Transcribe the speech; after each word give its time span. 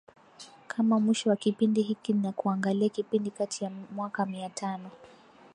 kama 0.67 0.99
mwisho 0.99 1.29
wa 1.29 1.35
kipindi 1.35 1.81
hiki 1.81 2.13
na 2.13 2.31
kuangalia 2.31 2.89
kipindi 2.89 3.31
kati 3.31 3.63
ya 3.63 3.71
mwaka 3.91 4.25
mia 4.25 4.49
tano 4.49 4.91